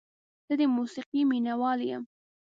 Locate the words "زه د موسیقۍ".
0.47-1.21